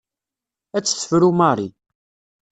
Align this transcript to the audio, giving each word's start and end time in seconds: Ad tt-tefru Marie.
Ad 0.77 0.83
tt-tefru 0.83 1.29
Marie. 1.33 1.73